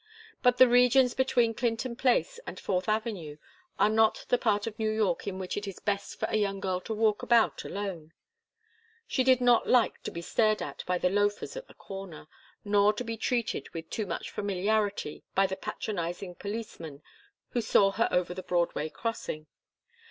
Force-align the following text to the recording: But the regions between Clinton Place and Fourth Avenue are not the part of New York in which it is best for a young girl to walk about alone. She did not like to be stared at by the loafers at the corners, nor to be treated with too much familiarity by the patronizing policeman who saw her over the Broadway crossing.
But 0.41 0.57
the 0.57 0.67
regions 0.67 1.13
between 1.13 1.53
Clinton 1.53 1.95
Place 1.95 2.39
and 2.47 2.59
Fourth 2.59 2.89
Avenue 2.89 3.37
are 3.77 3.87
not 3.87 4.25
the 4.29 4.39
part 4.39 4.65
of 4.65 4.79
New 4.79 4.89
York 4.89 5.27
in 5.27 5.37
which 5.37 5.55
it 5.55 5.67
is 5.67 5.79
best 5.79 6.19
for 6.19 6.25
a 6.31 6.37
young 6.37 6.59
girl 6.59 6.81
to 6.81 6.93
walk 6.95 7.21
about 7.21 7.63
alone. 7.63 8.11
She 9.05 9.23
did 9.23 9.39
not 9.41 9.69
like 9.69 10.01
to 10.01 10.09
be 10.09 10.23
stared 10.23 10.59
at 10.59 10.83
by 10.87 10.97
the 10.97 11.11
loafers 11.11 11.55
at 11.55 11.67
the 11.67 11.75
corners, 11.75 12.25
nor 12.65 12.93
to 12.93 13.03
be 13.03 13.15
treated 13.15 13.71
with 13.75 13.91
too 13.91 14.07
much 14.07 14.31
familiarity 14.31 15.23
by 15.35 15.45
the 15.45 15.55
patronizing 15.55 16.33
policeman 16.33 17.03
who 17.49 17.61
saw 17.61 17.91
her 17.91 18.07
over 18.11 18.33
the 18.33 18.41
Broadway 18.41 18.89
crossing. 18.89 19.45